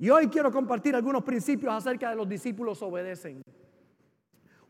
[0.00, 3.42] Y hoy quiero compartir algunos principios acerca de los discípulos obedecen.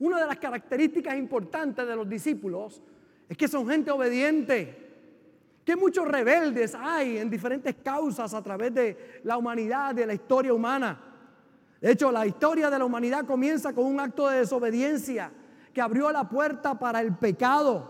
[0.00, 2.83] Una de las características importantes de los discípulos
[3.29, 4.88] es que son gente obediente.
[5.64, 10.53] Que muchos rebeldes hay en diferentes causas a través de la humanidad, de la historia
[10.53, 11.01] humana.
[11.81, 15.31] De hecho, la historia de la humanidad comienza con un acto de desobediencia
[15.73, 17.89] que abrió la puerta para el pecado.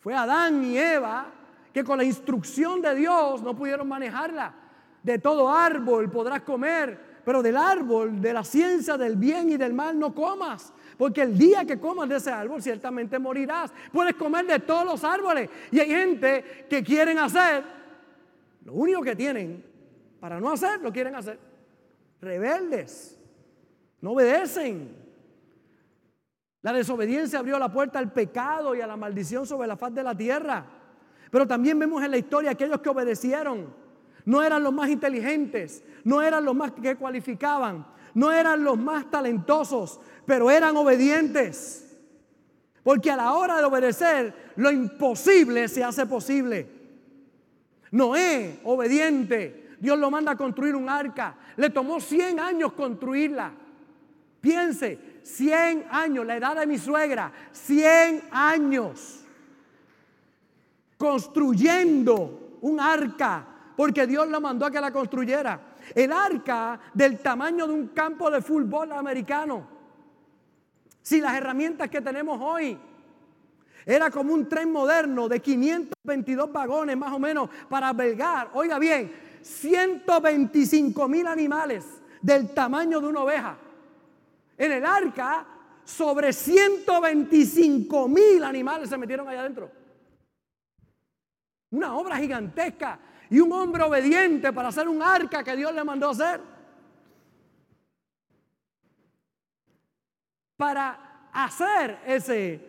[0.00, 1.32] Fue Adán y Eva
[1.72, 4.65] que con la instrucción de Dios no pudieron manejarla.
[5.06, 9.72] De todo árbol podrás comer, pero del árbol de la ciencia del bien y del
[9.72, 10.72] mal no comas.
[10.98, 13.72] Porque el día que comas de ese árbol ciertamente morirás.
[13.92, 15.48] Puedes comer de todos los árboles.
[15.70, 17.62] Y hay gente que quieren hacer
[18.64, 19.64] lo único que tienen
[20.18, 21.38] para no hacer, lo quieren hacer.
[22.20, 23.16] Rebeldes.
[24.00, 24.92] No obedecen.
[26.62, 30.02] La desobediencia abrió la puerta al pecado y a la maldición sobre la faz de
[30.02, 30.66] la tierra.
[31.30, 33.85] Pero también vemos en la historia aquellos que obedecieron.
[34.26, 39.10] No eran los más inteligentes, no eran los más que cualificaban, no eran los más
[39.10, 41.96] talentosos, pero eran obedientes.
[42.82, 46.68] Porque a la hora de obedecer, lo imposible se hace posible.
[47.92, 51.36] Noé, obediente, Dios lo manda a construir un arca.
[51.56, 53.52] Le tomó 100 años construirla.
[54.40, 59.24] Piense, 100 años, la edad de mi suegra, 100 años
[60.96, 65.60] construyendo un arca, porque Dios la mandó a que la construyera.
[65.94, 69.68] El arca del tamaño de un campo de fútbol americano.
[71.02, 72.76] Si las herramientas que tenemos hoy
[73.84, 79.12] era como un tren moderno de 522 vagones más o menos para albergar, oiga bien,
[79.42, 81.84] 125 mil animales
[82.20, 83.56] del tamaño de una oveja.
[84.58, 85.46] En el arca,
[85.84, 89.70] sobre 125 mil animales se metieron allá adentro.
[91.70, 92.98] Una obra gigantesca
[93.30, 96.40] y un hombre obediente para hacer un arca que Dios le mandó hacer.
[100.56, 102.60] Para hacer ese,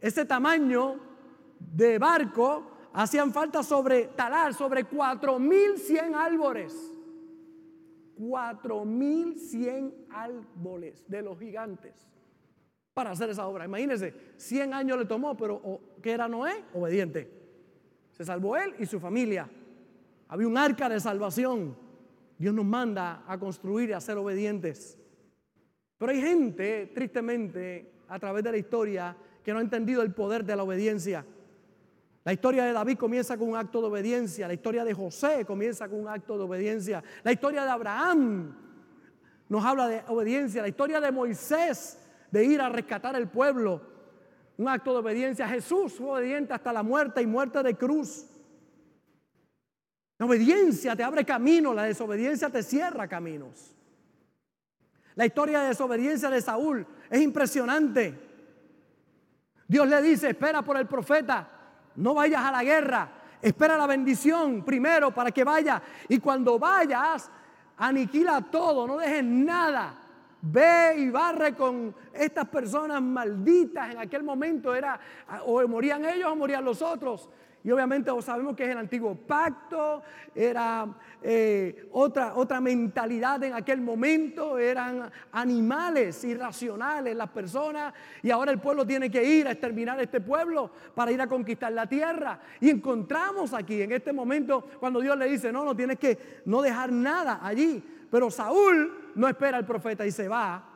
[0.00, 0.96] ese tamaño
[1.58, 6.92] de barco, hacían falta sobre talar sobre 4100 árboles.
[8.18, 12.10] 4100 árboles de los gigantes
[12.92, 13.64] para hacer esa obra.
[13.64, 16.64] Imagínense, 100 años le tomó, pero ¿qué era Noé?
[16.74, 17.30] Obediente.
[18.12, 19.48] Se salvó él y su familia.
[20.30, 21.76] Había un arca de salvación.
[22.38, 24.96] Dios nos manda a construir y a ser obedientes.
[25.98, 30.44] Pero hay gente, tristemente, a través de la historia, que no ha entendido el poder
[30.44, 31.26] de la obediencia.
[32.24, 35.88] La historia de David comienza con un acto de obediencia, la historia de José comienza
[35.88, 38.54] con un acto de obediencia, la historia de Abraham
[39.48, 41.98] nos habla de obediencia, la historia de Moisés
[42.30, 43.82] de ir a rescatar el pueblo,
[44.56, 45.48] un acto de obediencia.
[45.48, 48.26] Jesús fue obediente hasta la muerte y muerte de cruz.
[50.20, 53.74] La obediencia te abre camino, la desobediencia te cierra caminos.
[55.14, 58.20] La historia de desobediencia de Saúl es impresionante.
[59.66, 61.48] Dios le dice, espera por el profeta.
[61.96, 63.10] No vayas a la guerra.
[63.40, 65.80] Espera la bendición primero para que vaya.
[66.06, 67.30] Y cuando vayas,
[67.78, 69.99] aniquila todo, no dejes nada.
[70.42, 73.92] Ve y barre con estas personas malditas.
[73.92, 74.98] En aquel momento era
[75.44, 77.28] o morían ellos o morían los otros.
[77.62, 80.02] Y obviamente sabemos que es el antiguo pacto,
[80.34, 80.88] era
[81.22, 88.60] eh, otra, otra mentalidad en aquel momento, eran animales irracionales las personas y ahora el
[88.60, 92.40] pueblo tiene que ir a exterminar este pueblo para ir a conquistar la tierra.
[92.60, 96.62] Y encontramos aquí en este momento cuando Dios le dice, no, no tienes que no
[96.62, 97.84] dejar nada allí.
[98.10, 100.66] Pero Saúl no espera al profeta y se va.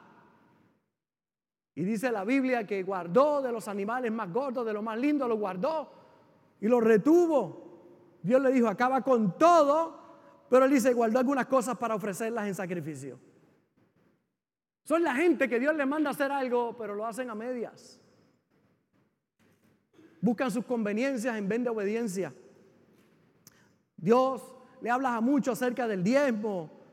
[1.75, 5.27] Y dice la Biblia que guardó de los animales más gordos, de lo más lindo,
[5.27, 5.91] lo guardó
[6.61, 7.65] y lo retuvo.
[8.23, 10.01] Dios le dijo, acaba con todo,
[10.49, 13.19] pero él dice, guardó algunas cosas para ofrecerlas en sacrificio.
[14.85, 18.01] Son la gente que Dios le manda hacer algo, pero lo hacen a medias.
[20.21, 22.33] Buscan sus conveniencias en vez de obediencia.
[23.97, 26.84] Dios le habla a muchos acerca del diezmo,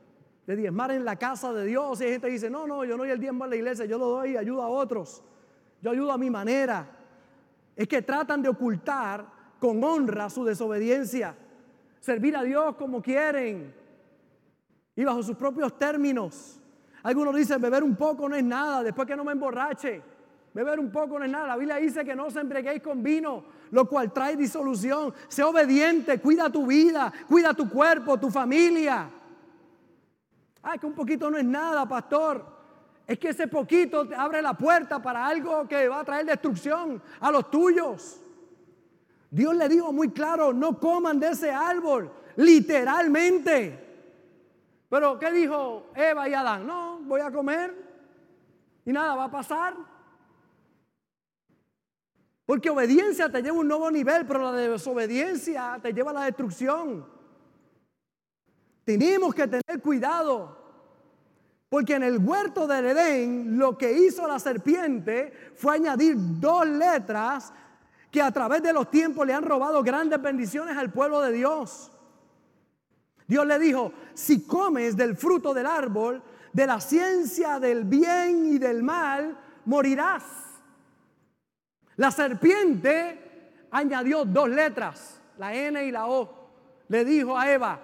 [0.46, 2.00] de diezmar en la casa de Dios.
[2.00, 3.84] Y hay gente que dice, no, no, yo no doy el diezmo a la iglesia,
[3.84, 5.22] yo lo doy y ayudo a otros.
[5.80, 6.88] Yo ayudo a mi manera.
[7.76, 9.26] Es que tratan de ocultar
[9.58, 11.36] con honra su desobediencia,
[12.00, 13.72] servir a Dios como quieren
[14.96, 16.60] y bajo sus propios términos.
[17.02, 20.02] Algunos dicen, beber un poco no es nada, después que no me emborrache.
[20.54, 21.46] Beber un poco no es nada.
[21.48, 25.14] La Biblia dice que no os embriaguéis con vino, lo cual trae disolución.
[25.28, 29.08] Sé obediente, cuida tu vida, cuida tu cuerpo, tu familia.
[30.62, 32.44] Ay, que un poquito no es nada, pastor.
[33.06, 37.02] Es que ese poquito te abre la puerta para algo que va a traer destrucción
[37.20, 38.20] a los tuyos.
[39.30, 43.82] Dios le dijo muy claro, no coman de ese árbol, literalmente.
[44.88, 46.66] Pero ¿qué dijo Eva y Adán?
[46.66, 47.74] No, voy a comer
[48.84, 49.74] y nada va a pasar.
[52.44, 56.24] Porque obediencia te lleva a un nuevo nivel, pero la desobediencia te lleva a la
[56.24, 57.06] destrucción.
[58.84, 60.60] Tenemos que tener cuidado.
[61.68, 67.52] Porque en el huerto del Edén lo que hizo la serpiente fue añadir dos letras
[68.10, 71.90] que a través de los tiempos le han robado grandes bendiciones al pueblo de Dios.
[73.26, 78.58] Dios le dijo, si comes del fruto del árbol, de la ciencia del bien y
[78.58, 80.24] del mal, morirás.
[81.96, 86.50] La serpiente añadió dos letras, la N y la O.
[86.88, 87.80] Le dijo a Eva,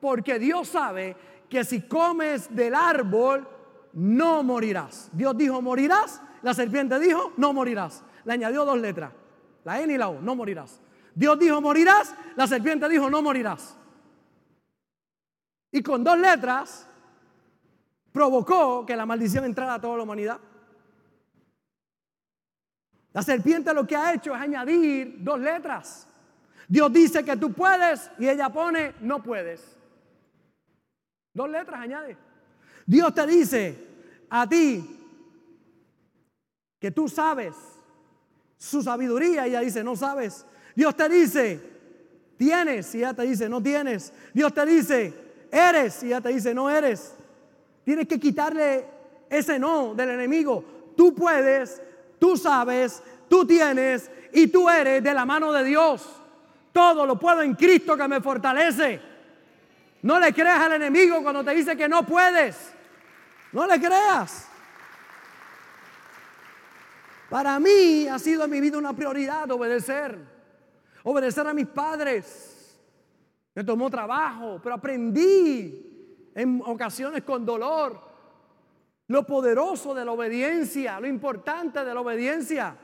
[0.00, 1.16] porque Dios sabe
[1.48, 3.46] que si comes del árbol,
[3.92, 5.10] no morirás.
[5.12, 6.20] Dios dijo, morirás.
[6.42, 8.04] La serpiente dijo, no morirás.
[8.24, 9.12] Le añadió dos letras,
[9.64, 10.80] la N y la O, no morirás.
[11.14, 12.14] Dios dijo, morirás.
[12.36, 13.76] La serpiente dijo, no morirás.
[15.72, 16.88] Y con dos letras
[18.12, 20.38] provocó que la maldición entrara a toda la humanidad.
[23.12, 26.06] La serpiente lo que ha hecho es añadir dos letras.
[26.68, 29.77] Dios dice que tú puedes y ella pone no puedes.
[31.38, 32.16] Dos letras añade.
[32.84, 33.86] Dios te dice
[34.28, 34.84] a ti
[36.80, 37.54] que tú sabes
[38.56, 40.44] su sabiduría y ella dice no sabes.
[40.74, 41.60] Dios te dice
[42.36, 44.12] tienes y ella te dice no tienes.
[44.34, 45.14] Dios te dice
[45.52, 47.14] eres y ella te dice, no eres.
[47.84, 48.84] Tienes que quitarle
[49.30, 50.92] ese no del enemigo.
[50.96, 51.80] Tú puedes,
[52.18, 56.04] tú sabes, tú tienes y tú eres de la mano de Dios.
[56.72, 59.07] Todo lo puedo en Cristo que me fortalece.
[60.02, 62.72] No le creas al enemigo cuando te dice que no puedes.
[63.52, 64.48] No le creas.
[67.28, 70.18] Para mí ha sido en mi vida una prioridad obedecer.
[71.02, 72.78] Obedecer a mis padres.
[73.54, 78.08] Me tomó trabajo, pero aprendí en ocasiones con dolor
[79.08, 82.76] lo poderoso de la obediencia, lo importante de la obediencia.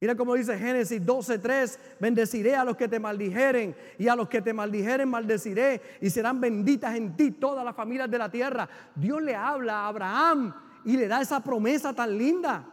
[0.00, 4.40] Mira cómo dice Génesis 12:3, bendeciré a los que te maldijeren y a los que
[4.40, 8.68] te maldijeren maldeciré y serán benditas en ti todas las familias de la tierra.
[8.94, 10.54] Dios le habla a Abraham
[10.84, 12.64] y le da esa promesa tan linda.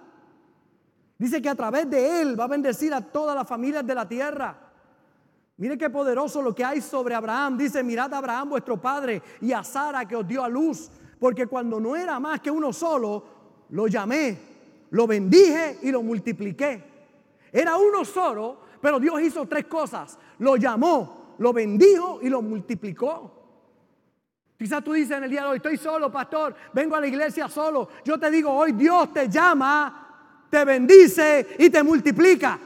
[1.18, 4.08] Dice que a través de él va a bendecir a todas las familias de la
[4.08, 4.56] tierra.
[5.58, 7.58] Mire qué poderoso lo que hay sobre Abraham.
[7.58, 10.92] Dice, mirad a Abraham vuestro padre y a Sara que os dio a luz.
[11.18, 13.26] Porque cuando no era más que uno solo,
[13.70, 14.38] lo llamé,
[14.92, 16.95] lo bendije y lo multipliqué.
[17.56, 20.20] Era uno solo, pero Dios hizo tres cosas.
[20.40, 23.32] Lo llamó, lo bendijo y lo multiplicó.
[24.58, 27.48] Quizás tú dices en el día de hoy, estoy solo, pastor, vengo a la iglesia
[27.48, 27.88] solo.
[28.04, 32.60] Yo te digo, hoy Dios te llama, te bendice y te multiplica.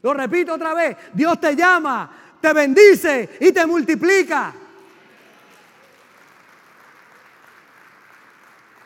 [0.00, 2.10] Lo repito otra vez, Dios te llama,
[2.40, 4.54] te bendice y te multiplica.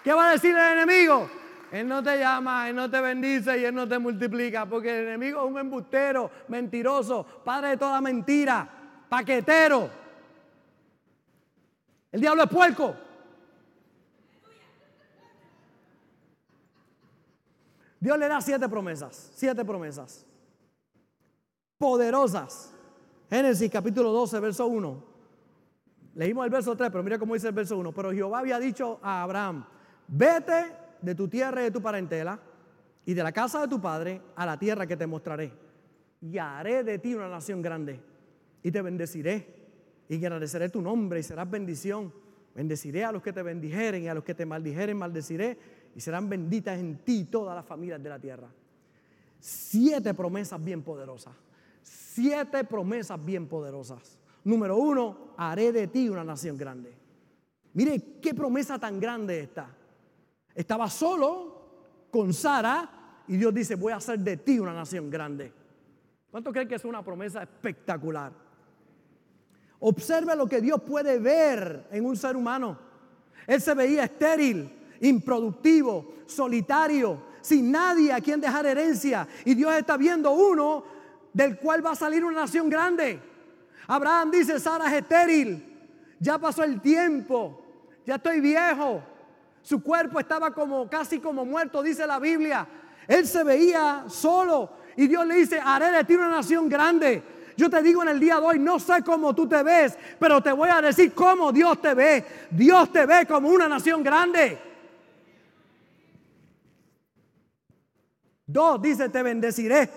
[0.03, 1.38] ¿Qué va a decir el enemigo?
[1.71, 5.09] Él no te llama, Él no te bendice y Él no te multiplica, porque el
[5.09, 8.69] enemigo es un embustero, mentiroso, padre de toda mentira,
[9.09, 9.91] paquetero.
[12.11, 12.95] El diablo es puerco.
[18.01, 20.25] Dios le da siete promesas, siete promesas
[21.79, 22.75] poderosas.
[23.31, 25.05] Génesis capítulo 12, verso 1.
[26.15, 27.93] Leímos el verso 3, pero mira cómo dice el verso 1.
[27.93, 29.65] Pero Jehová había dicho a Abraham,
[30.09, 32.41] vete de tu tierra y de tu parentela
[33.05, 35.53] y de la casa de tu padre a la tierra que te mostraré.
[36.21, 38.01] Y haré de ti una nación grande
[38.63, 39.55] y te bendeciré
[40.09, 42.13] y agradeceré tu nombre y serás bendición.
[42.55, 45.59] Bendeciré a los que te bendijeren y a los que te maldijeren maldeciré
[45.95, 48.49] y serán benditas en ti todas las familias de la tierra.
[49.39, 51.35] Siete promesas bien poderosas
[52.19, 54.19] siete promesas bien poderosas.
[54.43, 56.93] Número uno, haré de ti una nación grande.
[57.75, 59.77] Mire qué promesa tan grande está.
[60.59, 65.53] Estaba solo con Sara y Dios dice, voy a hacer de ti una nación grande.
[66.33, 68.33] ¿Cuánto creen que es una promesa espectacular?
[69.79, 72.77] Observe lo que Dios puede ver en un ser humano.
[73.47, 74.69] Él se veía estéril,
[75.01, 79.29] improductivo, solitario, sin nadie a quien dejar herencia.
[79.45, 80.83] Y Dios está viendo uno
[81.33, 83.21] del cual va a salir una nación grande.
[83.87, 85.65] Abraham dice, Sara es estéril,
[86.19, 87.63] ya pasó el tiempo,
[88.05, 89.05] ya estoy viejo.
[89.69, 92.67] Su cuerpo estaba como casi como muerto, dice la Biblia.
[93.07, 97.23] Él se veía solo y Dios le dice, haré de ti una nación grande.
[97.55, 100.43] Yo te digo en el día de hoy, no sé cómo tú te ves, pero
[100.43, 102.25] te voy a decir cómo Dios te ve.
[102.51, 104.59] Dios te ve como una nación grande.
[108.47, 109.91] Dos, dice, te bendeciré.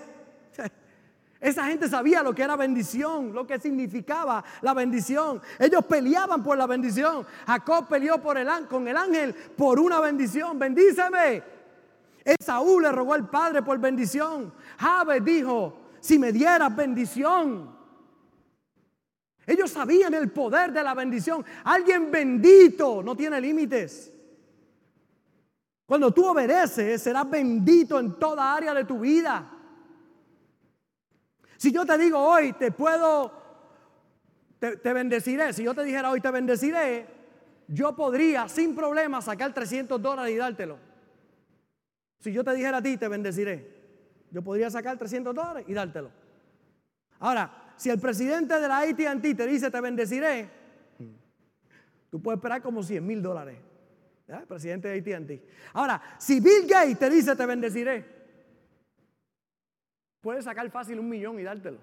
[1.42, 5.42] Esa gente sabía lo que era bendición, lo que significaba la bendición.
[5.58, 7.26] Ellos peleaban por la bendición.
[7.44, 10.56] Jacob peleó por el, con el ángel por una bendición.
[10.56, 11.42] Bendíceme.
[12.24, 14.54] Esaú le rogó al padre por bendición.
[14.78, 17.76] Jabez dijo, si me dieras bendición.
[19.44, 21.44] Ellos sabían el poder de la bendición.
[21.64, 24.12] Alguien bendito no tiene límites.
[25.86, 29.51] Cuando tú obedeces, serás bendito en toda área de tu vida.
[31.62, 33.30] Si yo te digo hoy, te puedo,
[34.58, 35.52] te, bendeciré.
[35.52, 37.06] Si yo te dijera hoy, te bendeciré,
[37.68, 40.80] yo podría sin problema sacar 300 dólares y dártelo.
[42.18, 43.64] Si yo te dijera a ti, te bendeciré,
[44.32, 46.10] yo podría sacar 300 dólares y dártelo.
[47.20, 50.50] Ahora, si el presidente de la AT&T te dice, te bendeciré,
[52.10, 53.56] tú puedes esperar como 100 mil dólares.
[54.26, 55.46] El presidente de AT&T.
[55.74, 58.21] Ahora, si Bill Gates te dice, te bendeciré,
[60.22, 61.78] Puedes sacar fácil un millón y dártelo.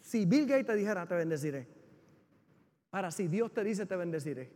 [0.00, 1.68] Si Bill Gates te dijera, te bendeciré.
[2.90, 4.50] Ahora, si Dios te dice, te bendeciré.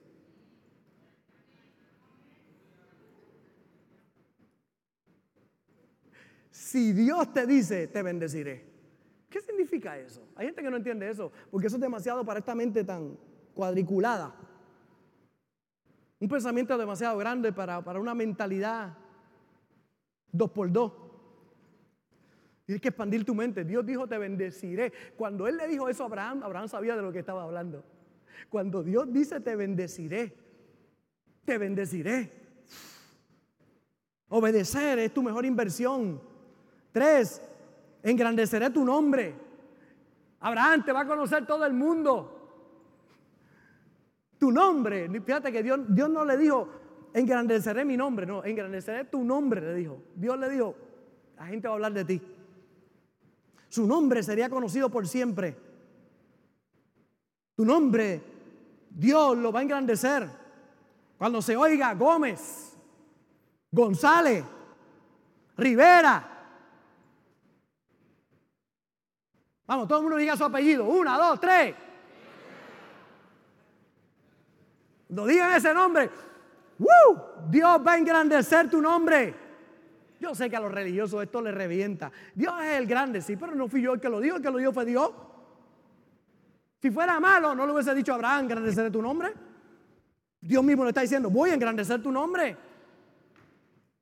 [6.50, 8.64] Si Dios te dice, te bendeciré.
[9.28, 10.26] ¿Qué significa eso?
[10.37, 13.18] Hay gente que no entiende eso, porque eso es demasiado para esta mente tan
[13.54, 14.34] cuadriculada.
[16.18, 18.96] Un pensamiento demasiado grande para, para una mentalidad
[20.32, 21.07] dos por dos.
[22.68, 23.64] Tienes que expandir tu mente.
[23.64, 24.92] Dios dijo, te bendeciré.
[25.16, 27.82] Cuando Él le dijo eso a Abraham, Abraham sabía de lo que estaba hablando.
[28.50, 30.37] Cuando Dios dice, te bendeciré,
[31.46, 32.30] te bendeciré.
[34.28, 36.20] Obedecer es tu mejor inversión.
[36.92, 37.40] Tres,
[38.02, 39.34] engrandeceré tu nombre.
[40.40, 42.60] Abraham te va a conocer todo el mundo.
[44.38, 46.68] Tu nombre, fíjate que Dios, Dios no le dijo,
[47.14, 50.02] engrandeceré mi nombre, no, engrandeceré tu nombre, le dijo.
[50.14, 50.75] Dios le dijo,
[51.38, 52.34] la gente va a hablar de ti.
[53.68, 55.56] Su nombre sería conocido por siempre.
[57.54, 58.22] Tu nombre,
[58.90, 60.28] Dios lo va a engrandecer.
[61.18, 62.76] Cuando se oiga Gómez,
[63.70, 64.44] González,
[65.56, 66.37] Rivera.
[69.66, 70.84] Vamos, todo el mundo diga su apellido.
[70.84, 71.75] Una, dos, tres.
[75.08, 76.10] Cuando digan ese nombre,
[77.48, 79.47] Dios va a engrandecer tu nombre.
[80.20, 82.10] Yo sé que a los religiosos esto les revienta.
[82.34, 84.50] Dios es el grande, sí, pero no fui yo el que lo dijo, el que
[84.50, 85.10] lo dijo fue Dios.
[86.80, 89.32] Si fuera malo, no le hubiese dicho a Abraham, engrandeceré tu nombre.
[90.40, 92.56] Dios mismo le está diciendo, voy a engrandecer tu nombre.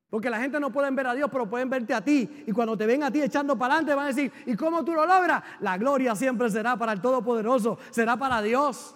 [0.08, 2.44] Porque la gente no puede ver a Dios, pero pueden verte a ti.
[2.46, 4.94] Y cuando te ven a ti echando para adelante, van a decir, ¿y cómo tú
[4.94, 5.42] lo logras?
[5.61, 8.94] La gloria siempre será para el Todopoderoso, será para Dios.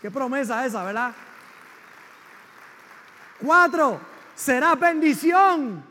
[0.00, 1.12] Qué promesa esa, ¿verdad?
[3.44, 4.00] Cuatro,
[4.40, 5.84] será bendición.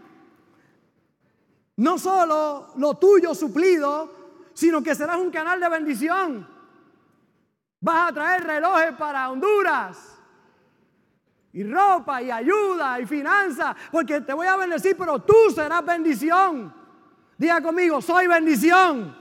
[1.78, 4.12] No solo lo tuyo suplido,
[4.54, 6.48] sino que serás un canal de bendición.
[7.80, 10.18] Vas a traer relojes para Honduras.
[11.54, 13.76] Y ropa y ayuda y finanzas.
[13.92, 16.74] Porque te voy a bendecir, pero tú serás bendición.
[17.38, 19.16] Diga conmigo, soy bendición.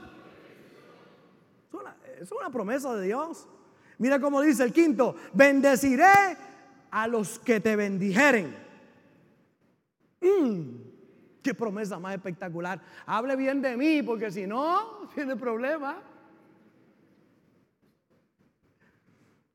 [2.19, 3.47] Es una, promesa de Dios.
[3.99, 6.37] Mira cómo dice el quinto, bendeciré
[6.91, 8.68] a los que te bendijeren.
[10.21, 10.81] Mm,
[11.41, 12.81] qué promesa más espectacular.
[13.05, 16.01] Hable bien de mí, porque si no, tiene problema.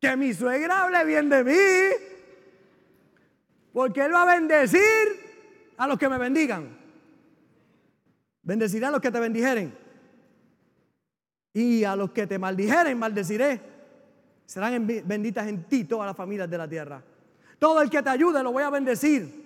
[0.01, 2.07] Que mi suegra hable bien de mí,
[3.73, 4.81] porque Él va a bendecir
[5.77, 6.77] a los que me bendigan.
[8.43, 9.75] Bendeciré a los que te bendijeren.
[11.55, 13.61] Y a los que te maldijeren, maldeciré.
[14.45, 17.03] Serán benditas en ti todas las familias de la tierra.
[17.59, 19.44] Todo el que te ayude lo voy a bendecir.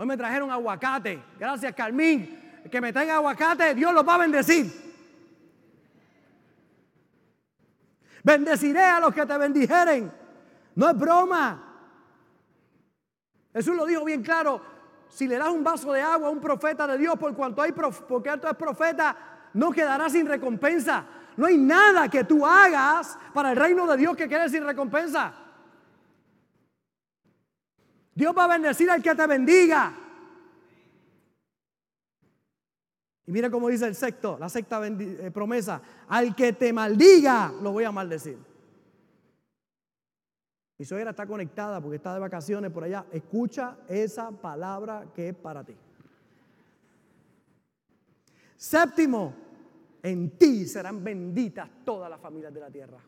[0.00, 1.20] Hoy me trajeron aguacate.
[1.40, 2.62] Gracias, Carmín.
[2.70, 4.70] Que me traiga aguacate, Dios los va a bendecir.
[8.22, 10.12] Bendeciré a los que te bendijeren.
[10.76, 11.64] No es broma.
[13.52, 14.60] Jesús lo dijo bien claro.
[15.08, 17.72] Si le das un vaso de agua a un profeta de Dios, por cuanto hay
[17.72, 19.16] porque es profeta,
[19.54, 21.06] no quedará sin recompensa.
[21.36, 25.47] No hay nada que tú hagas para el reino de Dios que quede sin recompensa.
[28.18, 29.96] Dios va a bendecir al que te bendiga.
[33.24, 37.70] Y mira cómo dice el sexto, la sexta eh, promesa, al que te maldiga, lo
[37.70, 38.36] voy a maldecir.
[40.78, 43.06] Mi suegra está conectada porque está de vacaciones por allá.
[43.12, 45.76] Escucha esa palabra que es para ti.
[48.56, 49.32] Séptimo,
[50.02, 52.98] en ti serán benditas todas las familias de la tierra.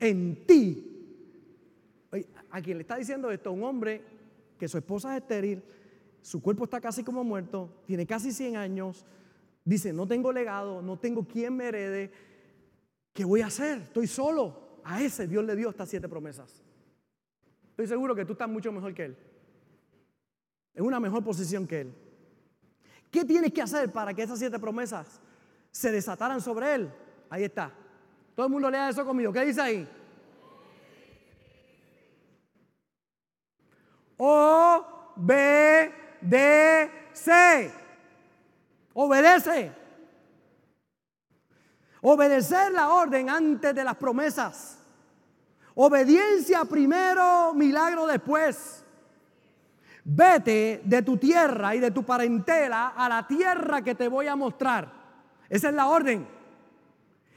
[0.00, 0.94] En ti
[2.50, 4.02] a quien le está diciendo esto, un hombre
[4.58, 5.62] que su esposa es estéril
[6.24, 9.04] su cuerpo está casi como muerto, tiene casi 100 años,
[9.62, 12.10] dice, no tengo legado, no tengo quien me herede,
[13.12, 13.82] ¿qué voy a hacer?
[13.82, 14.80] Estoy solo.
[14.84, 16.62] A ese Dios le dio estas siete promesas.
[17.68, 19.16] Estoy seguro que tú estás mucho mejor que Él.
[20.72, 21.94] En una mejor posición que Él.
[23.10, 25.20] ¿Qué tienes que hacer para que esas siete promesas
[25.70, 26.90] se desataran sobre Él?
[27.28, 27.70] Ahí está.
[28.34, 29.30] Todo el mundo lea eso conmigo.
[29.30, 29.86] ¿Qué dice ahí?
[34.26, 37.70] O, B, D, C.
[38.94, 39.70] Obedece.
[42.00, 44.78] Obedecer la orden antes de las promesas.
[45.74, 48.82] Obediencia primero, milagro después.
[50.04, 54.36] Vete de tu tierra y de tu parentela a la tierra que te voy a
[54.36, 54.90] mostrar.
[55.50, 56.26] Esa es la orden.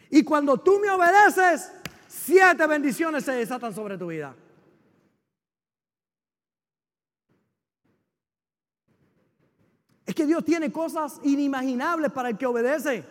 [0.10, 1.70] Y cuando tú me obedeces,
[2.08, 4.34] siete bendiciones se desatan sobre tu vida.
[10.18, 13.06] Que Dios tiene cosas inimaginables para el que obedece.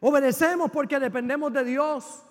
[0.00, 2.22] Obedecemos porque dependemos de Dios.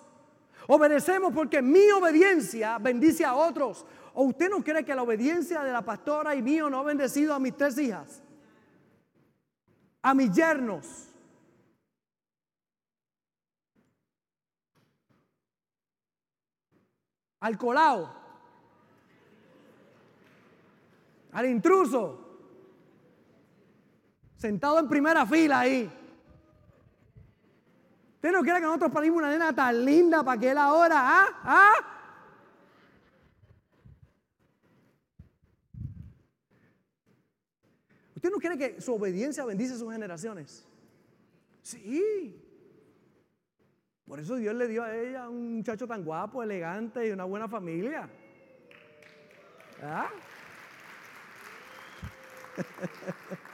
[0.68, 3.84] Obedecemos porque mi obediencia bendice a otros.
[4.14, 7.34] ¿O usted no cree que la obediencia de la pastora y mío no ha bendecido
[7.34, 8.22] a mis tres hijas?
[10.02, 11.08] A mis yernos.
[17.40, 18.22] Al colao.
[21.32, 22.31] Al intruso
[24.42, 25.88] sentado en primera fila ahí.
[28.16, 31.28] ¿Usted no quiere que nosotros parimos una nena tan linda para que él ahora, ah,
[31.44, 31.74] ah?
[38.16, 40.66] ¿Usted no quiere que su obediencia bendice a sus generaciones?
[41.62, 42.36] Sí.
[44.04, 47.48] Por eso Dios le dio a ella un muchacho tan guapo, elegante y una buena
[47.48, 48.10] familia.
[49.80, 50.10] ¿Ah?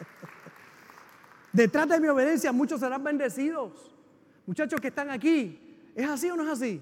[1.58, 3.92] Detrás de mi obediencia muchos serán bendecidos.
[4.46, 6.80] Muchachos que están aquí, ¿es así o no es así?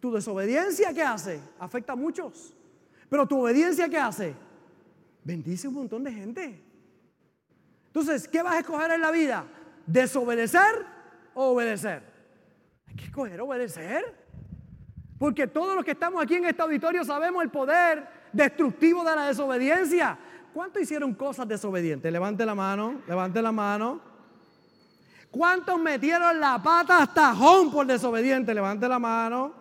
[0.00, 1.38] Tu desobediencia, ¿qué hace?
[1.58, 2.56] Afecta a muchos.
[3.10, 4.34] Pero tu obediencia, ¿qué hace?
[5.22, 6.64] Bendice un montón de gente.
[7.88, 9.44] Entonces, ¿qué vas a escoger en la vida?
[9.84, 10.86] ¿Desobedecer
[11.34, 12.02] o obedecer?
[12.86, 14.16] Hay que escoger obedecer.
[15.18, 19.26] Porque todos los que estamos aquí en este auditorio sabemos el poder destructivo de la
[19.26, 20.18] desobediencia.
[20.52, 22.10] ¿Cuántos hicieron cosas desobedientes?
[22.10, 24.00] Levante la mano, levante la mano.
[25.30, 28.54] ¿Cuántos metieron la pata hasta home por desobediente?
[28.54, 29.52] Levante la mano.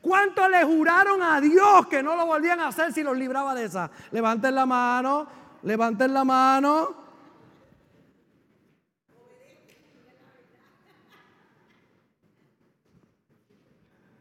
[0.00, 3.64] ¿Cuántos le juraron a Dios que no lo volvían a hacer si los libraba de
[3.64, 3.90] esa?
[4.12, 5.26] Levanten la mano,
[5.62, 6.94] levanten la mano.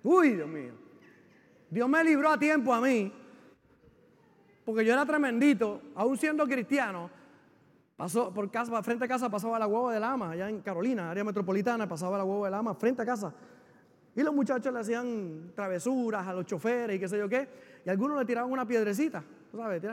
[0.03, 0.73] Uy, Dios mío.
[1.69, 3.22] Dios me libró a tiempo a mí
[4.65, 7.09] porque yo era tremendito, aún siendo cristiano.
[7.95, 11.23] Pasó por casa, frente a casa pasaba la huevo de lama, allá en Carolina, área
[11.23, 13.33] metropolitana, pasaba la huevo de lama frente a casa.
[14.15, 17.47] Y los muchachos le hacían travesuras a los choferes y qué sé yo qué.
[17.85, 19.83] Y algunos le tiraban una piedrecita, ¿sabes?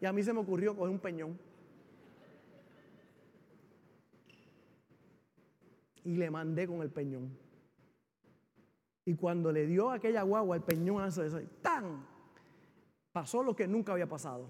[0.00, 1.38] Y a mí se me ocurrió coger un peñón.
[6.04, 7.36] Y le mandé con el peñón.
[9.04, 12.15] Y cuando le dio aquella guagua, el peñón hace eso, ¡tan!
[13.16, 14.46] Pasó lo que nunca había pasado.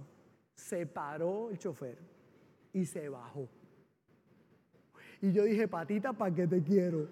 [0.57, 1.97] Se paró el chofer
[2.73, 3.49] y se bajó.
[5.23, 7.07] Y yo dije, patita, ¿para qué te quiero?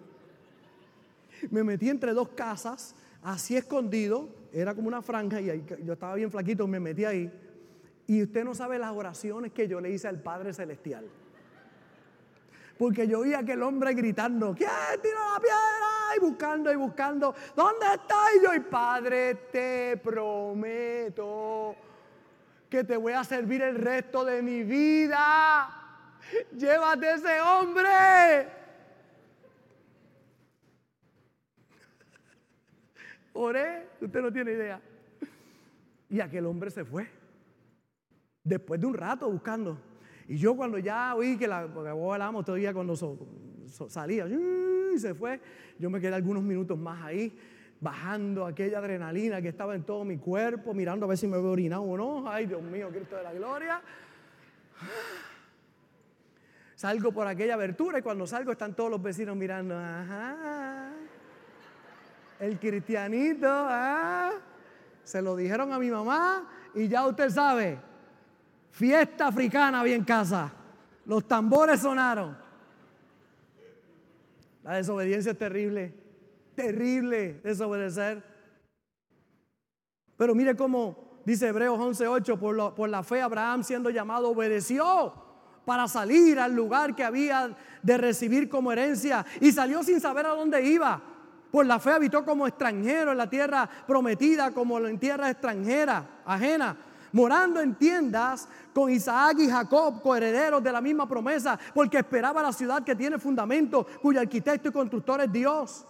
[1.52, 6.28] Me metí entre dos casas, así escondido, era como una franja y yo estaba bien
[6.28, 7.30] flaquito, me metí ahí.
[8.08, 11.04] Y usted no sabe las oraciones que yo le hice al Padre Celestial.
[12.78, 14.68] Porque yo oía aquel hombre gritando, ¿quién
[15.00, 16.16] tiró la piedra?
[16.16, 18.16] Y buscando y buscando, ¿dónde está?
[18.36, 21.76] Y yo, y Padre, te prometo
[22.68, 25.68] que te voy a servir el resto de mi vida.
[26.56, 28.48] Llévate ese hombre.
[33.34, 34.80] Oré, usted no tiene idea.
[36.08, 37.08] Y aquel hombre se fue.
[38.42, 39.80] Después de un rato buscando.
[40.28, 42.96] Y yo cuando ya oí que la, porque vos hablamos todo el día cuando
[43.88, 45.40] salía, y se fue,
[45.78, 47.36] yo me quedé algunos minutos más ahí,
[47.80, 51.50] bajando aquella adrenalina que estaba en todo mi cuerpo, mirando a ver si me había
[51.50, 52.30] orinado o no.
[52.30, 53.82] Ay, Dios mío, Cristo de la gloria.
[56.74, 60.92] Salgo por aquella abertura y cuando salgo están todos los vecinos mirando, ajá,
[62.40, 64.32] el cristianito, ah,
[65.02, 67.78] se lo dijeron a mi mamá y ya usted sabe,
[68.74, 70.52] Fiesta africana había en casa.
[71.06, 72.36] Los tambores sonaron.
[74.64, 75.94] La desobediencia es terrible.
[76.56, 78.24] Terrible desobedecer.
[80.16, 85.14] Pero mire cómo dice Hebreos 11:8, por, por la fe Abraham siendo llamado obedeció
[85.64, 90.30] para salir al lugar que había de recibir como herencia y salió sin saber a
[90.30, 91.00] dónde iba.
[91.52, 96.76] Por la fe habitó como extranjero en la tierra prometida, como en tierra extranjera, ajena,
[97.14, 102.52] morando en tiendas con Isaac y Jacob, coherederos de la misma promesa, porque esperaba la
[102.52, 105.86] ciudad que tiene fundamento, cuyo arquitecto y constructor es Dios.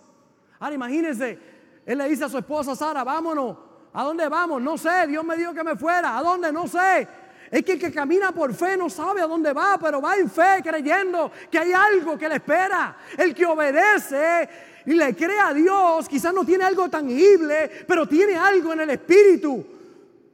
[0.60, 1.38] Ahora imagínense,
[1.86, 3.56] él le dice a su esposa Sara, vámonos,
[3.94, 4.60] ¿a dónde vamos?
[4.60, 6.52] No sé, Dios me dijo que me fuera, ¿a dónde?
[6.52, 7.08] No sé.
[7.50, 10.28] Es que el que camina por fe no sabe a dónde va, pero va en
[10.28, 12.98] fe creyendo que hay algo que le espera.
[13.16, 14.48] El que obedece
[14.84, 18.90] y le cree a Dios, quizás no tiene algo tangible, pero tiene algo en el
[18.90, 19.64] espíritu.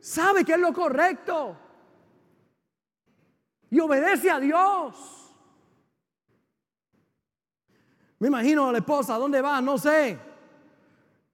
[0.00, 1.56] Sabe que es lo correcto.
[3.70, 5.34] Y obedece a Dios.
[8.18, 9.60] Me imagino a la esposa, ¿dónde va?
[9.60, 10.18] No sé.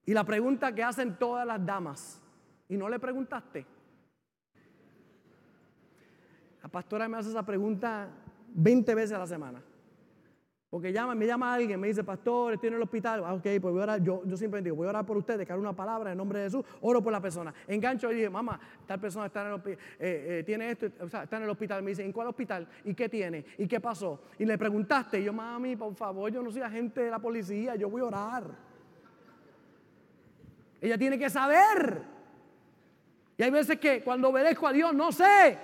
[0.05, 2.21] Y la pregunta que hacen todas las damas,
[2.69, 3.65] ¿y no le preguntaste?
[6.63, 8.07] La pastora me hace esa pregunta
[8.53, 9.61] 20 veces a la semana.
[10.69, 13.23] Porque llama, me llama alguien, me dice, pastor, estoy en el hospital.
[13.25, 14.03] Ah, ok, pues voy a orar.
[14.03, 16.45] Yo, yo siempre digo, voy a orar por ustedes, que una palabra en nombre de
[16.45, 17.53] Jesús, oro por la persona.
[17.67, 21.23] Engancho y dije, mamá, tal persona está en el eh, eh, tiene esto, o sea,
[21.23, 21.81] está en el hospital.
[21.83, 22.67] Me dice, ¿en cuál hospital?
[22.83, 23.45] ¿Y qué tiene?
[23.57, 24.19] ¿Y qué pasó?
[24.37, 27.75] Y le preguntaste, y yo, mami, por favor, yo no soy agente de la policía,
[27.75, 28.43] yo voy a orar.
[30.81, 32.01] Ella tiene que saber.
[33.37, 35.57] Y hay veces que cuando obedezco a Dios, no sé.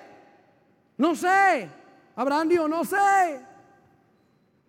[0.96, 1.70] No sé.
[2.16, 3.53] Abraham dijo, no sé.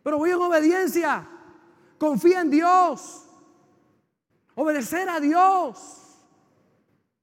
[0.04, 1.28] Pero voy en obediencia.
[1.98, 3.24] Confía en Dios.
[4.54, 6.16] Obedecer a Dios.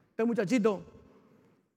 [0.10, 0.84] Este muchachito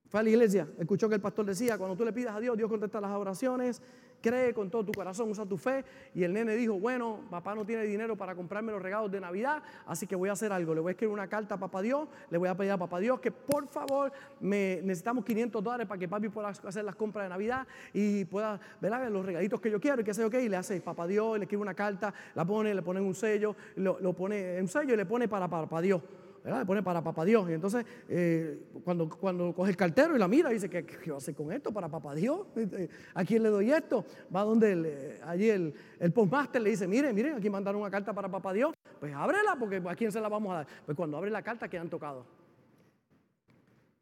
[0.09, 2.57] fue a la iglesia, escuchó que el pastor decía, cuando tú le pidas a Dios,
[2.57, 3.83] Dios contesta las oraciones
[4.24, 5.84] cree con todo tu corazón, usa tu fe.
[6.14, 9.62] Y el nene dijo, bueno, papá no tiene dinero para comprarme los regalos de Navidad,
[9.87, 10.74] así que voy a hacer algo.
[10.74, 13.00] Le voy a escribir una carta a papá Dios, le voy a pedir a papá
[13.00, 14.10] Dios que por favor
[14.40, 18.58] me, necesitamos 500 dólares para que papi pueda hacer las compras de Navidad y pueda
[18.80, 20.34] ver los regalitos que yo quiero y que sea ok.
[20.34, 23.54] Y le hace papá Dios, le escribe una carta, la pone, le pone un sello,
[23.76, 26.00] lo, lo pone en un sello y le pone para papá Dios.
[26.44, 27.48] Le pone para papá Dios.
[27.48, 31.16] Y entonces, eh, cuando, cuando coge el cartero y la mira, dice, ¿qué, ¿qué, va
[31.16, 32.46] a hacer con esto para papá Dios?
[33.14, 34.04] ¿A quién le doy esto?
[34.35, 38.12] Va donde eh, allí el, el postmaster le dice, mire, mire, aquí mandaron una carta
[38.12, 38.74] para papá Dios.
[39.00, 40.66] Pues ábrela, porque ¿a quién se la vamos a dar?
[40.85, 42.26] Pues cuando abre la carta quedan tocados.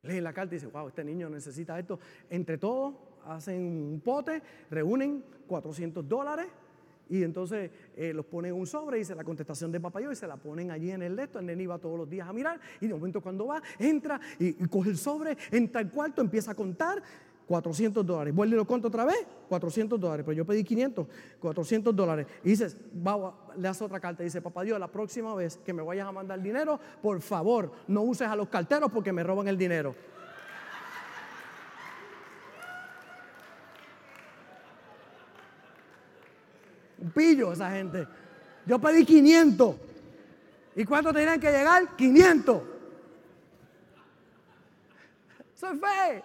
[0.03, 2.01] Lee la carta y dice, wow, este niño necesita esto.
[2.29, 6.49] Entre todos, hacen un pote, reúnen 400 dólares
[7.09, 10.15] y entonces eh, los ponen en un sobre, y dice la contestación de papá y
[10.15, 11.39] se la ponen allí en el leto.
[11.39, 14.53] El nene iba todos los días a mirar y de momento cuando va, entra y,
[14.69, 17.03] coge el sobre, entra al cuarto, empieza a contar
[17.47, 18.35] 400 dólares.
[18.35, 20.25] Vuelve y lo cuento otra vez, 400 dólares.
[20.25, 21.07] Pero yo pedí 500,
[21.39, 22.27] 400 dólares.
[22.45, 22.77] Y dices,
[23.57, 24.23] le hace otra carta.
[24.23, 28.03] Dice, papá Dios, la próxima vez que me vayas a mandar dinero, por favor, no
[28.03, 29.95] uses a los carteros porque me roban el dinero.
[37.13, 38.07] Pillo esa gente.
[38.67, 39.77] Yo pedí 500.
[40.77, 41.97] ¿Y cuánto tenían que llegar?
[41.97, 42.63] 500.
[45.55, 46.25] Eso es fe.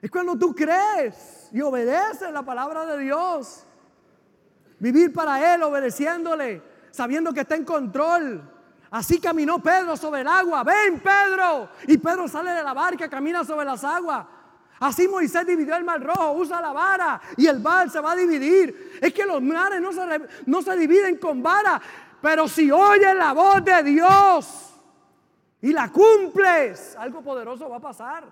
[0.00, 3.64] Es cuando tú crees y obedeces la palabra de Dios.
[4.78, 8.42] Vivir para Él, obedeciéndole, sabiendo que está en control.
[8.90, 10.62] Así caminó Pedro sobre el agua.
[10.62, 11.70] Ven, Pedro.
[11.86, 14.26] Y Pedro sale de la barca, camina sobre las aguas.
[14.84, 18.16] Así Moisés dividió el mar rojo, usa la vara y el mar se va a
[18.16, 18.98] dividir.
[19.00, 20.02] Es que los mares no se,
[20.44, 21.80] no se dividen con vara,
[22.20, 24.74] pero si oyes la voz de Dios
[25.62, 28.24] y la cumples, algo poderoso va a pasar.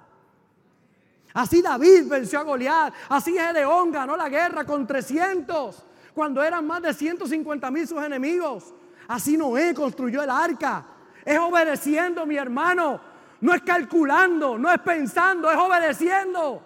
[1.32, 6.82] Así David venció a Goliat, así Gedeón ganó la guerra con 300, cuando eran más
[6.82, 8.74] de 150 mil sus enemigos.
[9.08, 10.84] Así Noé construyó el arca.
[11.24, 13.11] Es obedeciendo, mi hermano,
[13.42, 16.62] no es calculando, no es pensando, es obedeciendo.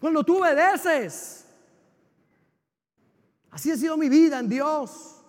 [0.00, 1.46] Cuando tú obedeces.
[3.52, 5.24] Así ha sido mi vida en Dios.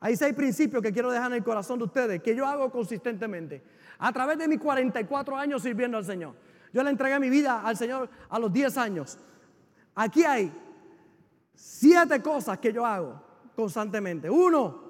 [0.00, 3.62] Hay seis principios que quiero dejar en el corazón de ustedes, que yo hago consistentemente.
[3.98, 6.34] A través de mis 44 años sirviendo al Señor.
[6.72, 9.18] Yo le entregué mi vida al Señor a los 10 años.
[9.94, 10.50] Aquí hay
[11.54, 13.22] siete cosas que yo hago
[13.54, 14.30] constantemente.
[14.30, 14.82] Uno,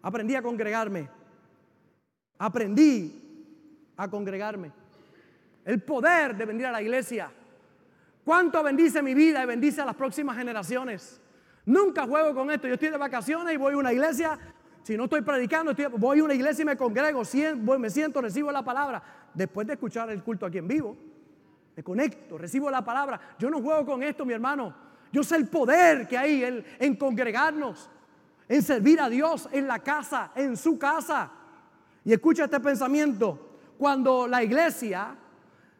[0.00, 1.19] aprendí a congregarme
[2.40, 3.12] aprendí
[3.96, 4.72] a congregarme.
[5.64, 7.30] El poder de venir a la iglesia.
[8.24, 11.20] ¿Cuánto bendice mi vida y bendice a las próximas generaciones?
[11.66, 12.66] Nunca juego con esto.
[12.66, 14.38] Yo estoy de vacaciones y voy a una iglesia.
[14.82, 17.22] Si no estoy predicando, voy a una iglesia y me congrego.
[17.78, 19.02] Me siento, recibo la palabra.
[19.34, 20.96] Después de escuchar el culto aquí en vivo,
[21.76, 23.20] me conecto, recibo la palabra.
[23.38, 24.74] Yo no juego con esto, mi hermano.
[25.12, 27.90] Yo sé el poder que hay en, en congregarnos,
[28.48, 31.32] en servir a Dios en la casa, en su casa.
[32.04, 33.46] Y escucha este pensamiento.
[33.78, 35.16] cuando la iglesia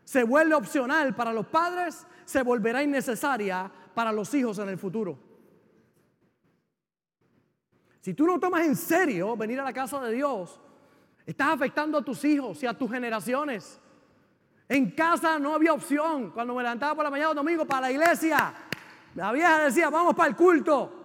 [0.04, 5.18] se vuelve opcional para los padres, se volverá innecesaria para los hijos en el futuro.
[8.00, 10.58] Si tú no tomas en serio venir a la casa de Dios,
[11.26, 13.78] estás afectando a tus hijos y a tus generaciones.
[14.68, 16.30] En casa no había opción.
[16.30, 18.54] Cuando me levantaba por la mañana domingo para la iglesia,
[19.14, 20.99] la vieja decía, vamos para el culto.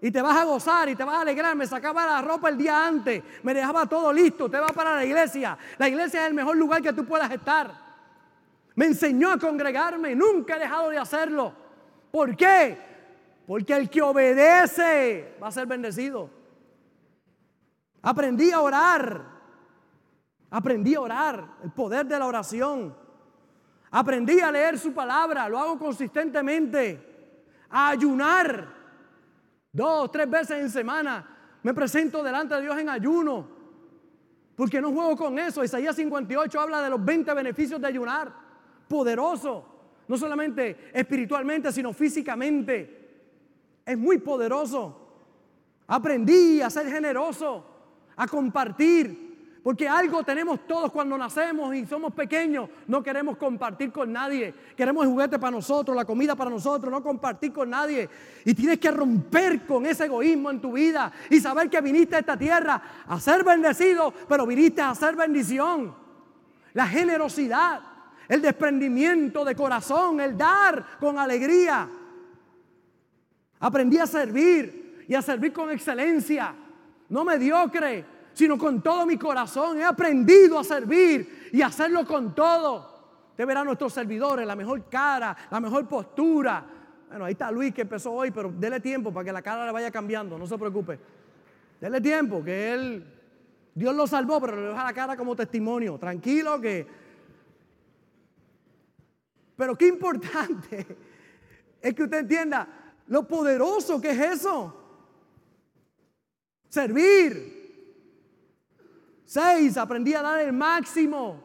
[0.00, 1.56] Y te vas a gozar y te vas a alegrar.
[1.56, 3.22] Me sacaba la ropa el día antes.
[3.42, 4.48] Me dejaba todo listo.
[4.48, 5.58] Te vas para la iglesia.
[5.76, 7.72] La iglesia es el mejor lugar que tú puedas estar.
[8.76, 10.14] Me enseñó a congregarme.
[10.14, 11.52] Nunca he dejado de hacerlo.
[12.12, 12.78] ¿Por qué?
[13.46, 16.30] Porque el que obedece va a ser bendecido.
[18.00, 19.24] Aprendí a orar.
[20.50, 21.44] Aprendí a orar.
[21.64, 22.94] El poder de la oración.
[23.90, 25.48] Aprendí a leer su palabra.
[25.48, 27.34] Lo hago consistentemente.
[27.68, 28.77] A ayunar.
[29.78, 31.24] Dos, tres veces en semana
[31.62, 33.46] me presento delante de Dios en ayuno.
[34.56, 35.62] Porque no juego con eso.
[35.62, 38.34] Isaías 58 habla de los 20 beneficios de ayunar.
[38.88, 39.64] Poderoso.
[40.08, 43.20] No solamente espiritualmente, sino físicamente.
[43.86, 45.14] Es muy poderoso.
[45.86, 47.64] Aprendí a ser generoso,
[48.16, 49.27] a compartir.
[49.68, 52.70] Porque algo tenemos todos cuando nacemos y somos pequeños.
[52.86, 54.54] No queremos compartir con nadie.
[54.74, 58.08] Queremos el juguete para nosotros, la comida para nosotros, no compartir con nadie.
[58.46, 62.20] Y tienes que romper con ese egoísmo en tu vida y saber que viniste a
[62.20, 65.94] esta tierra a ser bendecido, pero viniste a hacer bendición.
[66.72, 67.82] La generosidad,
[68.26, 71.90] el desprendimiento de corazón, el dar con alegría.
[73.60, 76.54] Aprendí a servir y a servir con excelencia,
[77.10, 79.80] no mediocre sino con todo mi corazón.
[79.80, 83.26] He aprendido a servir y hacerlo con todo.
[83.30, 86.64] Usted verá nuestros servidores, la mejor cara, la mejor postura.
[87.08, 89.72] Bueno, ahí está Luis que empezó hoy, pero dele tiempo para que la cara le
[89.72, 91.00] vaya cambiando, no se preocupe.
[91.80, 93.12] Dele tiempo, que él,
[93.74, 95.98] Dios lo salvó, pero le deja la cara como testimonio.
[95.98, 96.86] Tranquilo que...
[99.56, 100.86] Pero qué importante
[101.82, 102.68] es que usted entienda
[103.08, 104.74] lo poderoso que es eso.
[106.68, 107.57] Servir,
[109.28, 111.38] Seis, aprendí a dar el máximo,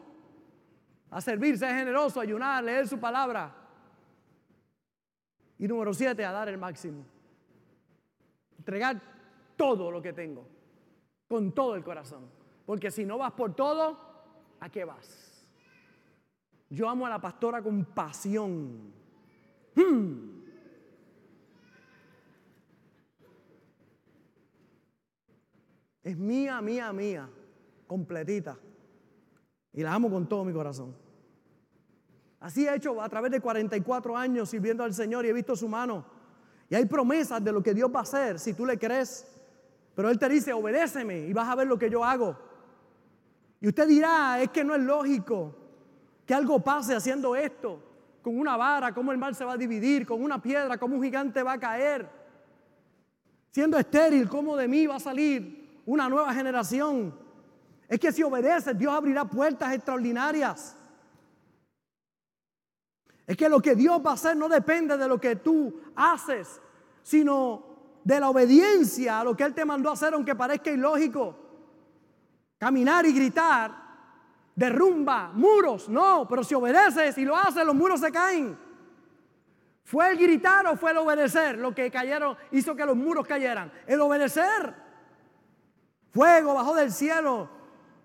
[1.10, 3.54] a servir, ser generoso, ayunar, leer su palabra.
[5.58, 7.04] Y número siete, a dar el máximo.
[8.56, 8.98] Entregar
[9.54, 10.48] todo lo que tengo,
[11.28, 12.26] con todo el corazón.
[12.64, 13.98] Porque si no vas por todo,
[14.60, 15.46] ¿a qué vas?
[16.70, 18.94] Yo amo a la pastora con pasión.
[19.74, 20.42] Hmm.
[26.02, 27.28] Es mía, mía, mía
[27.94, 28.58] completita.
[29.72, 30.96] Y la amo con todo mi corazón.
[32.40, 35.68] Así he hecho a través de 44 años sirviendo al Señor y he visto su
[35.68, 36.04] mano.
[36.68, 39.26] Y hay promesas de lo que Dios va a hacer si tú le crees.
[39.94, 42.36] Pero Él te dice, obedéceme y vas a ver lo que yo hago.
[43.60, 45.54] Y usted dirá, es que no es lógico
[46.26, 47.80] que algo pase haciendo esto.
[48.22, 51.02] Con una vara, cómo el mar se va a dividir, con una piedra, cómo un
[51.02, 52.08] gigante va a caer.
[53.52, 57.23] Siendo estéril, cómo de mí va a salir una nueva generación.
[57.88, 60.76] Es que si obedeces, Dios abrirá puertas extraordinarias.
[63.26, 66.60] Es que lo que Dios va a hacer no depende de lo que tú haces,
[67.02, 67.64] sino
[68.04, 71.36] de la obediencia a lo que Él te mandó a hacer, aunque parezca ilógico.
[72.58, 73.84] Caminar y gritar
[74.54, 78.56] derrumba muros, no, pero si obedeces y lo haces, los muros se caen.
[79.84, 83.70] ¿Fue el gritar o fue el obedecer lo que cayeron, hizo que los muros cayeran?
[83.86, 84.74] El obedecer.
[86.10, 87.48] Fuego bajó del cielo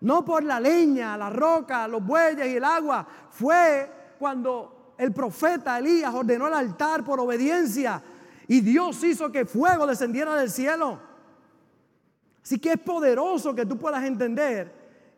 [0.01, 3.07] no por la leña, la roca, los bueyes y el agua.
[3.29, 8.01] Fue cuando el profeta Elías ordenó el altar por obediencia
[8.47, 10.99] y Dios hizo que fuego descendiera del cielo.
[12.41, 14.73] Así que es poderoso que tú puedas entender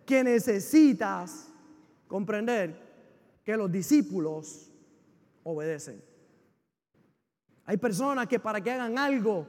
[0.06, 1.52] que necesitas
[2.08, 2.92] comprender
[3.44, 4.72] que los discípulos
[5.44, 6.04] obedecen.
[7.66, 9.48] Hay personas que para que hagan algo,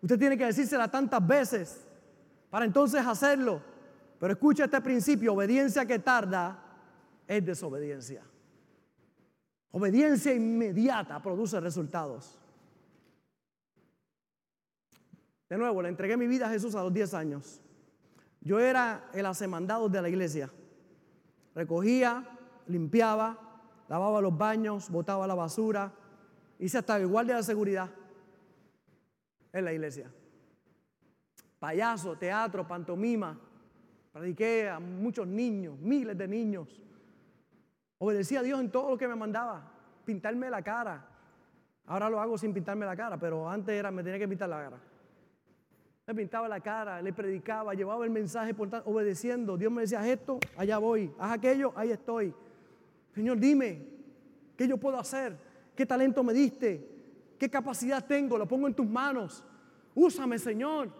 [0.00, 1.84] usted tiene que decírsela tantas veces
[2.48, 3.60] para entonces hacerlo.
[4.20, 6.62] Pero escucha este principio, obediencia que tarda
[7.26, 8.22] es desobediencia.
[9.70, 12.38] Obediencia inmediata produce resultados.
[15.48, 17.62] De nuevo, le entregué mi vida a Jesús a los 10 años.
[18.42, 20.50] Yo era el asemandado de la iglesia.
[21.54, 22.22] Recogía,
[22.66, 25.94] limpiaba, lavaba los baños, botaba la basura,
[26.58, 27.88] hice hasta el guardia de seguridad
[29.50, 30.12] en la iglesia.
[31.58, 33.38] Payaso, teatro, pantomima,
[34.12, 36.80] Prediqué a muchos niños, miles de niños.
[37.98, 39.72] Obedecí a Dios en todo lo que me mandaba.
[40.04, 41.06] Pintarme la cara.
[41.86, 44.62] Ahora lo hago sin pintarme la cara, pero antes era me tenía que pintar la
[44.62, 44.80] cara.
[46.06, 49.56] le pintaba la cara, le predicaba, llevaba el mensaje obedeciendo.
[49.56, 52.34] Dios me decía, haz esto, allá voy, haz aquello, ahí estoy.
[53.14, 53.86] Señor, dime,
[54.56, 55.36] ¿qué yo puedo hacer?
[55.76, 56.88] ¿Qué talento me diste?
[57.38, 58.36] ¿Qué capacidad tengo?
[58.36, 59.44] Lo pongo en tus manos.
[59.94, 60.90] Úsame, Señor.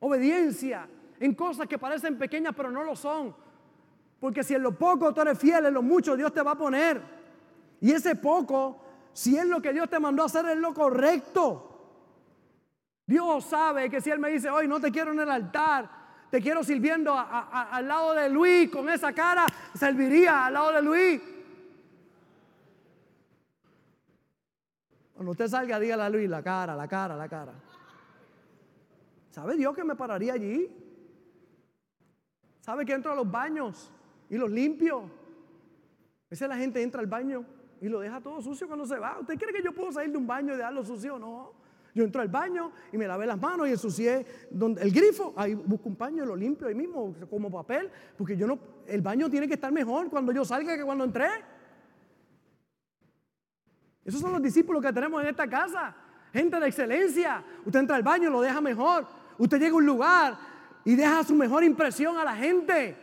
[0.00, 0.88] Obediencia
[1.20, 3.34] en cosas que parecen pequeñas pero no lo son.
[4.18, 6.58] Porque si en lo poco tú eres fiel, en lo mucho Dios te va a
[6.58, 7.00] poner.
[7.80, 11.66] Y ese poco, si es lo que Dios te mandó a hacer, es lo correcto.
[13.06, 15.88] Dios sabe que si Él me dice, hoy no te quiero en el altar,
[16.30, 21.22] te quiero sirviendo al lado de Luis con esa cara, serviría al lado de Luis.
[25.14, 27.52] Cuando usted salga, dígale a Luis la cara, la cara, la cara.
[29.30, 30.89] ¿Sabe Dios que me pararía allí?
[32.70, 33.90] ¿Sabe que entro a los baños
[34.28, 35.00] y los limpio?
[35.00, 37.44] A veces la gente entra al baño
[37.80, 39.18] y lo deja todo sucio cuando se va.
[39.18, 41.18] ¿Usted cree que yo puedo salir de un baño y dejarlo sucio?
[41.18, 41.52] No.
[41.96, 45.34] Yo entro al baño y me lavé las manos y ensucié donde, el grifo.
[45.36, 47.90] Ahí busco un paño y lo limpio ahí mismo como papel.
[48.16, 48.56] Porque yo no,
[48.86, 51.28] el baño tiene que estar mejor cuando yo salga que cuando entré.
[54.04, 55.92] Esos son los discípulos que tenemos en esta casa.
[56.32, 57.42] Gente de excelencia.
[57.66, 59.08] Usted entra al baño y lo deja mejor.
[59.38, 62.96] Usted llega a un lugar y deja su mejor impresión a la gente.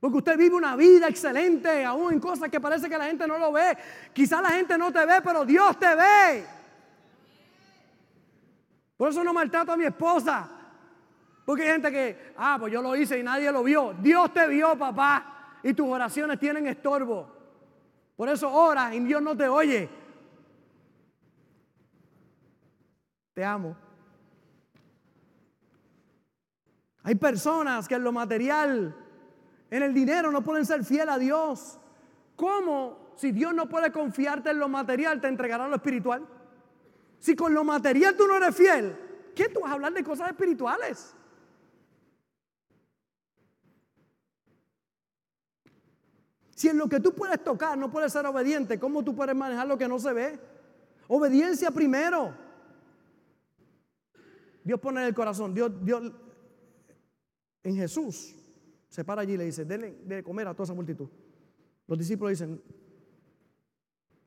[0.00, 3.38] Porque usted vive una vida excelente, aún en cosas que parece que la gente no
[3.38, 3.76] lo ve.
[4.12, 6.46] Quizá la gente no te ve, pero Dios te ve.
[8.96, 10.48] Por eso no maltrato a mi esposa.
[11.44, 13.94] Porque hay gente que, ah, pues yo lo hice y nadie lo vio.
[13.94, 15.58] Dios te vio, papá.
[15.62, 17.28] Y tus oraciones tienen estorbo.
[18.16, 19.88] Por eso oras y Dios no te oye.
[23.34, 23.76] Te amo.
[27.04, 28.96] Hay personas que en lo material,
[29.70, 31.78] en el dinero, no pueden ser fiel a Dios.
[32.34, 33.12] ¿Cómo?
[33.16, 36.26] Si Dios no puede confiarte en lo material, te entregará lo espiritual.
[37.18, 38.96] Si con lo material tú no eres fiel,
[39.34, 41.14] ¿qué tú vas a hablar de cosas espirituales?
[46.54, 49.66] Si en lo que tú puedes tocar no puedes ser obediente, ¿cómo tú puedes manejar
[49.66, 50.40] lo que no se ve?
[51.08, 52.34] Obediencia primero.
[54.62, 56.10] Dios pone en el corazón, Dios, Dios
[57.64, 58.36] en Jesús
[58.88, 61.08] se para allí y le dice, denle de comer a toda esa multitud.
[61.88, 62.62] Los discípulos dicen,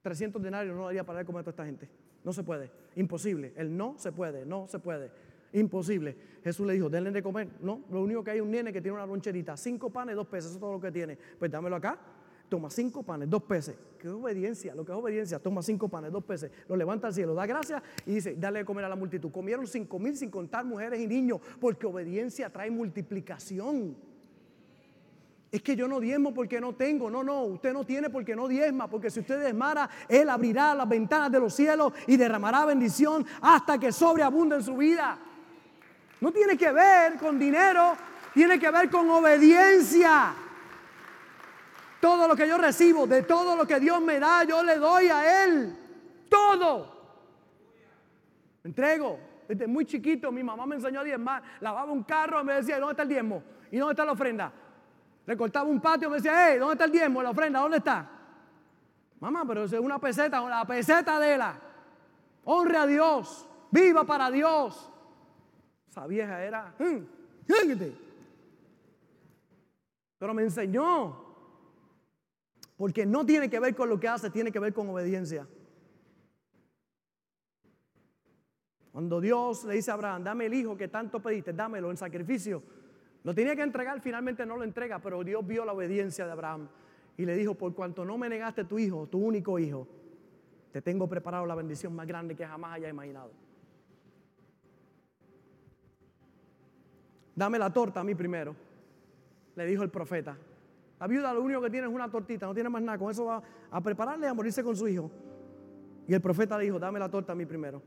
[0.01, 1.89] 300 denarios no daría para comer a toda esta gente.
[2.23, 2.69] No se puede.
[2.95, 3.53] Imposible.
[3.55, 4.45] El no se puede.
[4.45, 5.11] No se puede.
[5.53, 6.17] Imposible.
[6.43, 7.49] Jesús le dijo, denle de comer.
[7.61, 9.55] No, lo único que hay es un nene que tiene una loncherita.
[9.55, 10.47] Cinco panes, dos peces.
[10.47, 11.17] Eso es todo lo que tiene.
[11.39, 11.99] Pues dámelo acá.
[12.49, 13.75] Toma cinco panes, dos peces.
[13.99, 14.73] ¿Qué obediencia?
[14.73, 15.37] Lo que es obediencia.
[15.39, 16.49] Toma cinco panes, dos peces.
[16.69, 19.29] Lo levanta al cielo, da gracias y dice, dale de comer a la multitud.
[19.31, 21.41] Comieron cinco mil sin contar mujeres y niños.
[21.59, 23.97] Porque obediencia trae multiplicación.
[25.51, 27.09] Es que yo no diezmo porque no tengo.
[27.09, 28.89] No, no, usted no tiene porque no diezma.
[28.89, 33.77] Porque si usted desmara, Él abrirá las ventanas de los cielos y derramará bendición hasta
[33.77, 35.19] que sobreabunde en su vida.
[36.21, 37.93] No tiene que ver con dinero,
[38.33, 40.33] tiene que ver con obediencia.
[42.07, 45.09] Todo lo que yo recibo, de todo lo que Dios me da, yo le doy
[45.09, 45.75] a Él.
[46.29, 46.87] Todo.
[48.63, 49.19] Me entrego.
[49.45, 51.43] Desde muy chiquito mi mamá me enseñó a diezmar.
[51.59, 53.43] Lavaba un carro y me decía, ¿dónde está el diezmo?
[53.69, 54.53] ¿Y dónde está la ofrenda?
[55.25, 57.59] recortaba un patio y me decía, hey, ¿dónde está el diezmo, la ofrenda?
[57.59, 58.09] ¿Dónde está?
[59.19, 61.59] Mamá, pero es una peseta, la peseta de la.
[62.45, 64.89] Honre a Dios, viva para Dios.
[65.89, 67.03] Esa vieja era, hmm,
[70.17, 71.26] pero me enseñó.
[72.77, 75.47] Porque no tiene que ver con lo que hace, tiene que ver con obediencia.
[78.91, 82.63] Cuando Dios le dice a Abraham, dame el hijo que tanto pediste, dámelo en sacrificio.
[83.23, 86.69] Lo tenía que entregar, finalmente no lo entrega, pero Dios vio la obediencia de Abraham
[87.17, 89.87] y le dijo, por cuanto no me negaste tu hijo, tu único hijo,
[90.71, 93.31] te tengo preparado la bendición más grande que jamás haya imaginado.
[97.35, 98.55] Dame la torta a mí primero,
[99.55, 100.37] le dijo el profeta.
[100.99, 103.25] La viuda lo único que tiene es una tortita, no tiene más nada, con eso
[103.25, 105.11] va a prepararle a morirse con su hijo.
[106.07, 107.81] Y el profeta le dijo, dame la torta a mí primero.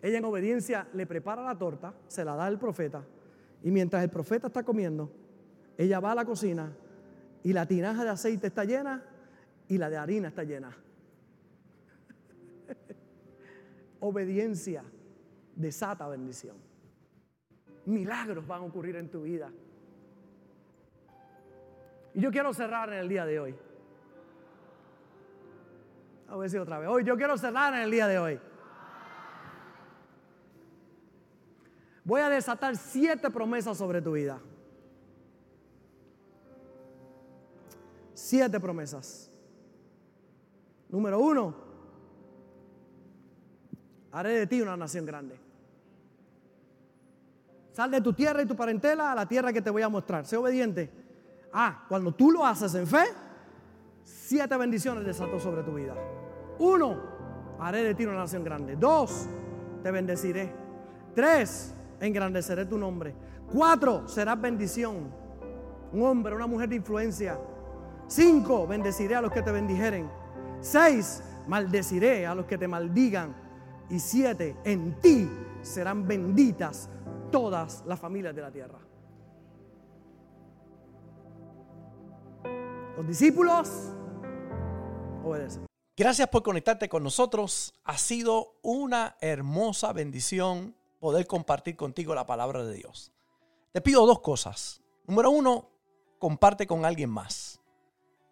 [0.00, 3.04] Ella en obediencia le prepara la torta, se la da al profeta
[3.62, 5.10] y mientras el profeta está comiendo,
[5.76, 6.72] ella va a la cocina
[7.42, 9.02] y la tinaja de aceite está llena
[9.66, 10.76] y la de harina está llena.
[14.00, 14.84] Obediencia
[15.56, 16.56] desata bendición.
[17.86, 19.50] Milagros van a ocurrir en tu vida.
[22.14, 23.54] Y yo quiero cerrar en el día de hoy.
[26.28, 26.88] A ver si otra vez.
[26.88, 28.40] Hoy yo quiero cerrar en el día de hoy.
[32.08, 34.40] voy a desatar siete promesas sobre tu vida.
[38.14, 39.30] Siete promesas.
[40.88, 41.54] Número uno,
[44.10, 45.38] haré de ti una nación grande.
[47.72, 50.24] Sal de tu tierra y tu parentela a la tierra que te voy a mostrar.
[50.24, 50.90] Sé obediente.
[51.60, 53.02] Ah, cuando tú lo haces en fe,
[54.04, 55.92] siete bendiciones desato sobre tu vida.
[56.60, 56.96] Uno,
[57.58, 58.76] haré de ti una nación grande.
[58.76, 59.26] Dos,
[59.82, 60.54] te bendeciré.
[61.16, 63.12] Tres, engrandeceré tu nombre.
[63.52, 65.10] Cuatro, serás bendición.
[65.92, 67.40] Un hombre, una mujer de influencia.
[68.06, 70.08] Cinco, bendeciré a los que te bendijeren.
[70.60, 73.34] Seis, maldeciré a los que te maldigan.
[73.90, 75.28] Y siete, en ti
[75.62, 76.88] serán benditas
[77.32, 78.78] todas las familias de la tierra.
[82.98, 83.70] Los discípulos
[85.22, 85.66] obedecen.
[85.96, 87.72] Gracias por conectarte con nosotros.
[87.84, 93.12] Ha sido una hermosa bendición poder compartir contigo la palabra de Dios.
[93.70, 94.82] Te pido dos cosas.
[95.06, 95.70] Número uno,
[96.18, 97.60] comparte con alguien más.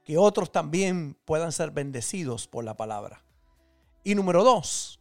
[0.02, 3.24] Que otros también puedan ser bendecidos por la palabra.
[4.02, 4.98] Y número dos,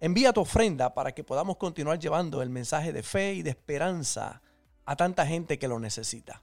[0.00, 4.42] envía tu ofrenda para que podamos continuar llevando el mensaje de fe y de esperanza
[4.84, 6.42] a tanta gente que lo necesita.